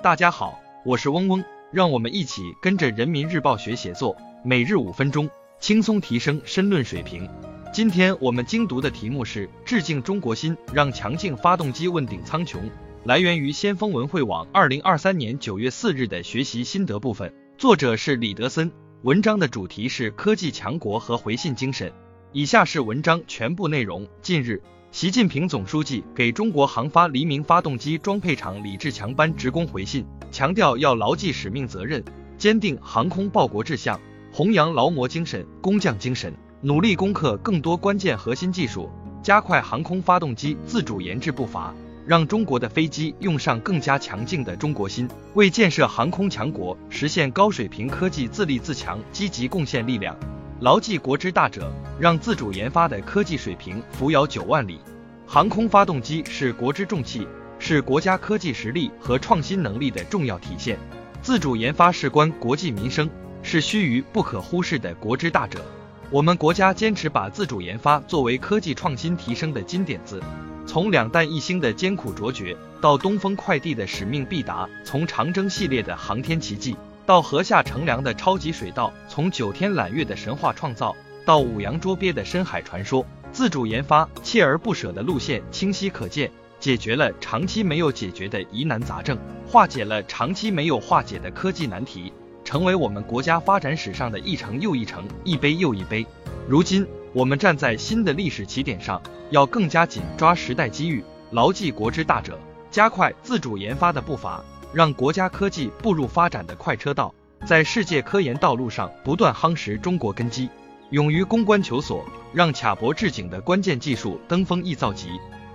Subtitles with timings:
[0.00, 5.28] 大家好，我是嗡嗡，让我们一起跟着人民日报学写作，每日五分钟，
[5.58, 7.28] 轻松提升申论水平。
[7.72, 12.60] 今天我们精读的题目是“致敬中国心，让强劲发动机问鼎苍穹”，
[13.02, 18.70] 来源于先锋文汇网二零二三年九月四日的学习心得部分，作者是李德森。
[19.02, 21.92] 文章的主题是科技强国和回信精神。
[22.30, 24.06] 以下是文章全部内容。
[24.22, 24.62] 近日。
[24.90, 32.02] 习近平总书记给中国航发黎明发动机装配厂李志强班职工回信，强调要牢记使命责任，
[32.38, 34.00] 坚定航空报国志向，
[34.32, 38.90] 弘扬劳模精神、工匠精神，努力攻克更多关键核心技术，
[39.22, 41.72] 加快航空发动机自主研制步伐，
[42.06, 50.16] 让中国的飞机用上更加强劲的中国心，为建设航空强国、实现高水平科技自立自强积极贡献力量。
[50.60, 54.80] 牢记国之大者，让自主研发的科技水平扶摇九万里。
[55.24, 57.28] 航空发动机是国之重器，
[57.60, 60.76] 是国家科技实力和创新能力的重要体现。
[61.22, 63.08] 自主研发事关国计民生，
[63.40, 65.64] 是须臾不可忽视的国之大者。
[66.10, 70.20] 我们国家坚持把自主研发作为科技创新提升的金点子。
[70.66, 76.76] 从两弹一星的艰苦卓绝，到东风快递的使命必达，从长征系列的航天奇迹。
[77.08, 92.12] 到河下乘凉的超级水稻，从九天揽月的神话创造，到五洋捉鳖的深海传说，自主研发、锲而不舍的路线清晰可见，解决了长期没有解决的疑难杂症，化解了长期没有化解的科技难题，
[92.44, 96.06] 成为我们国家发展史上的一程又一程、一杯又一杯。
[96.46, 102.38] 如今，我们站在新的历史起点上，要更加紧抓时代机遇，牢记国之大者，
[102.70, 104.44] 加快自主研发的步伐。
[104.72, 107.14] 让国家科技步入发展的快车道，
[107.46, 110.50] 在世界科研道路上不断夯实中国根基，
[110.90, 115.08] 勇于攻关求索，让卡脖致颈的关键技术登峰易造极。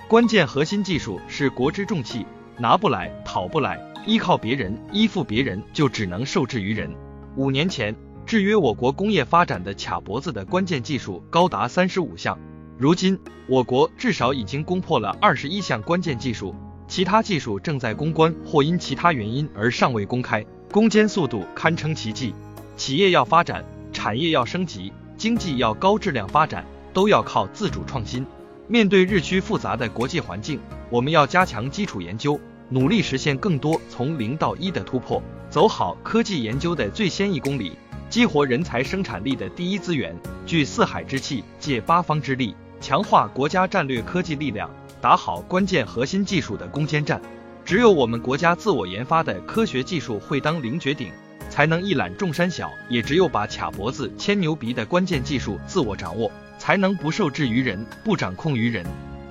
[0.08, 2.26] 关键核心技术是国之重器，
[2.58, 6.94] 拿不来讨不来，依靠别人依附别人就只能受制于人。
[7.36, 12.38] 五年前，制约我国工业发展的卡脖子的关键技术高达三十五项，
[12.78, 16.56] 如今我国至少已经攻破了二十一项关键技术。
[16.94, 22.36] 其他技术正在攻关，或因其他原因而尚未公开，攻坚速度堪称奇迹。
[22.78, 28.24] 企业要发展，产业要升级，经济要高质量发展，都要靠自主创新。
[28.68, 30.60] 面对日趋复杂的国际环境，
[30.92, 32.40] 我们要加强基础研究，
[32.70, 37.72] 努力实现更多从零到一的突破，走好科技研究的最先一公里，
[38.08, 40.16] 激活人才生产力的第一资源，
[40.46, 44.70] 聚四海之气，借八方之力，强化国家战略科技力量。
[45.04, 47.22] 打好关键核心技术的攻坚战，
[47.66, 51.12] 只有我们国家自我研发的科学技术会当凌绝顶，
[51.50, 58.86] 才能一览众山小；也只有把卡脖子牵牛鼻的关键技术自我掌握，才能不受制于人，不掌控于人，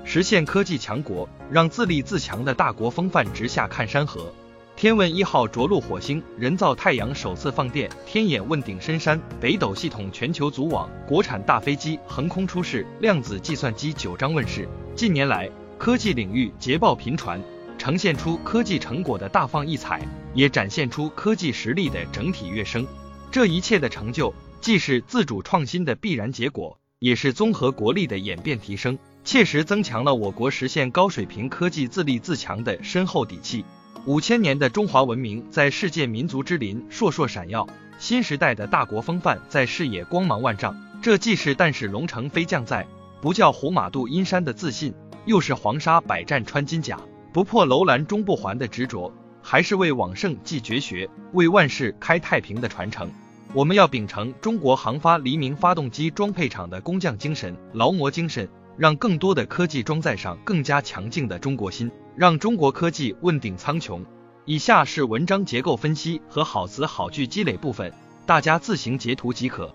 [0.05, 4.31] 实现科技强国，让自立自强的大国风范直下看山河。
[4.77, 14.69] 天问一号着陆火星，人造太阳首次放电，天眼问鼎深山，北斗系统全球组网，国产大飞机横空出世，量子计算机九章问世。
[14.95, 15.51] 近年来，
[15.83, 17.43] 科技领域捷报频传，
[17.77, 20.01] 呈现出科技成果的大放异彩，
[20.33, 22.87] 也展现出科技实力的整体跃升。
[23.33, 33.65] 这一切的成就，既是自主创新的必然结果，也是综合国力的演变提升，切实增强了我国实现高水平科技自立自强的深厚底气。
[34.07, 37.69] 五千年的中华文明在世界民族之林烁烁闪耀，
[37.99, 40.81] 新时代的大国风范在视野光芒万丈。
[41.03, 42.87] 这既是但使龙城飞将在，
[43.21, 44.95] 不教胡马度阴山的自信。
[45.25, 46.99] 又是黄沙百战穿金甲，
[47.33, 53.11] 不破楼兰终不还的执着，还是为往圣继绝学，为万世开太平的传承。
[53.55, 64.03] 我们要秉承中国航发黎明发动机装配厂的工匠精神、劳模精神，让更多的科技装载上更加强劲的中国心，让中国科技问鼎苍穹。
[64.45, 67.93] 以下是文章结构分析和好词好句积累部分，
[68.27, 69.73] 大家自行截图即可。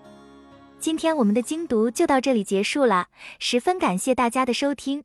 [0.78, 3.06] 今天我们的精读就到这里结束了，
[3.38, 5.04] 十分感谢大家的收听。